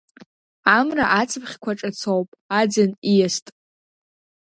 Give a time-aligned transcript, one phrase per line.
[0.77, 3.45] Амра ацыԥхьқәа ҿацоуп, аӡын ииаст.